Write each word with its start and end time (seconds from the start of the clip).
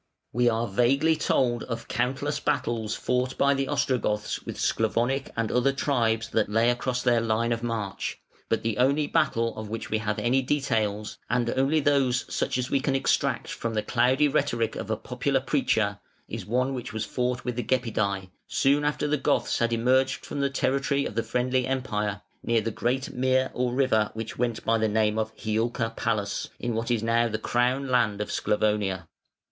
We 0.33 0.49
are 0.49 0.65
vaguely 0.67 1.15
told 1.15 1.61
of 1.65 1.87
countless 1.87 2.39
battles 2.39 2.95
fought 2.95 3.37
by 3.37 3.53
the 3.53 3.67
Ostrogoths 3.67 4.41
with 4.41 4.57
Sclavonic 4.59 5.29
and 5.37 5.51
other 5.51 5.71
tribes 5.71 6.29
that 6.29 6.49
lay 6.49 6.71
across 6.71 7.03
their 7.03 7.21
line 7.21 7.51
of 7.51 7.61
march, 7.61 8.19
but 8.49 8.63
the 8.63 8.79
only 8.79 9.05
battle 9.05 9.55
of 9.55 9.69
which 9.69 9.91
we 9.91 9.99
have 9.99 10.17
any 10.17 10.41
details 10.41 11.19
(and 11.29 11.45
those 11.49 11.55
only 11.57 12.11
such 12.13 12.57
as 12.57 12.71
we 12.71 12.79
can 12.79 12.95
extract 12.95 13.49
from 13.49 13.75
the 13.75 13.83
cloudy 13.83 14.27
rhetoric 14.27 14.75
of 14.75 14.89
a 14.89 14.97
popular 14.97 15.39
preacher) 15.39 15.99
is 16.27 16.47
one 16.47 16.73
which 16.73 16.91
was 16.93 17.05
fought 17.05 17.45
with 17.45 17.55
the 17.55 17.61
Gepidse, 17.63 18.27
soon 18.47 18.83
after 18.83 19.07
the 19.07 19.17
Goths 19.17 19.59
had 19.59 19.71
emerged 19.71 20.25
from 20.25 20.39
the 20.39 20.49
territory 20.49 21.05
of 21.05 21.13
the 21.13 21.21
friendly 21.21 21.67
Empire, 21.67 22.23
near 22.41 22.61
the 22.61 22.71
great 22.71 23.13
mere 23.13 23.51
or 23.53 23.71
river 23.71 24.09
which 24.15 24.35
went 24.39 24.65
by 24.65 24.79
the 24.79 24.89
name 24.89 25.19
of 25.19 25.31
Hiulca 25.37 25.95
Palus, 25.95 26.49
in 26.59 26.73
what 26.73 26.89
is 26.89 27.03
now 27.03 27.27
the 27.27 27.37
crown 27.37 27.87
land 27.89 28.19
of 28.19 28.31
Sclavonia. 28.31 29.07